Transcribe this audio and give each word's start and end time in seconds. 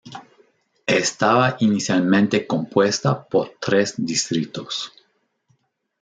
Estaba 0.87 1.57
inicialmente 1.59 2.47
compuesta 2.47 3.23
por 3.27 3.57
tres 3.61 3.93
distritos. 4.03 4.91